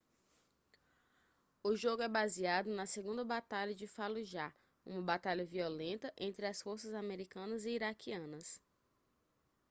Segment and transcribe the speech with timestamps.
[1.63, 4.51] o jogo é baseado na segunda batalha de fallujah
[4.83, 8.59] uma batalha violenta entre as forças americanas e iraquianas